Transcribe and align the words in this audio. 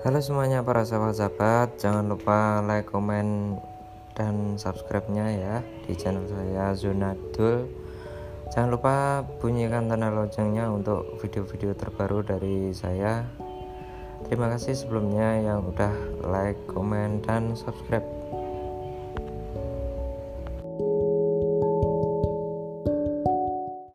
Halo 0.00 0.16
semuanya 0.24 0.64
para 0.64 0.80
sahabat-sahabat, 0.80 1.76
jangan 1.76 2.08
lupa 2.08 2.64
like, 2.64 2.88
komen, 2.88 3.60
dan 4.16 4.56
subscribe-nya 4.56 5.28
ya 5.28 5.56
di 5.84 5.92
channel 5.92 6.24
saya 6.24 6.72
Zunadul. 6.72 7.68
Jangan 8.48 8.72
lupa 8.72 9.20
bunyikan 9.44 9.92
tanda 9.92 10.08
loncengnya 10.08 10.72
untuk 10.72 11.20
video-video 11.20 11.76
terbaru 11.76 12.24
dari 12.24 12.72
saya. 12.72 13.28
Terima 14.24 14.48
kasih 14.48 14.72
sebelumnya 14.72 15.36
yang 15.36 15.68
udah 15.68 15.92
like, 16.24 16.56
komen, 16.64 17.20
dan 17.20 17.52
subscribe. 17.52 18.08